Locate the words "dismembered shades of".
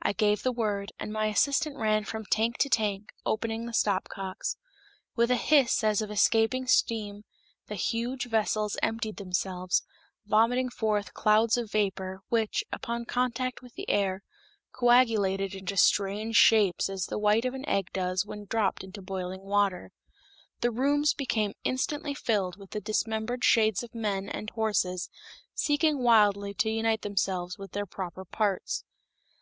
22.82-23.94